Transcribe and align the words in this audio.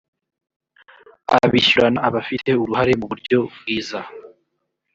abishyurana 1.37 1.99
abafite 2.07 2.49
uruhare 2.61 2.91
mu 2.99 3.05
buryo 3.11 3.37
bwiza 3.57 3.99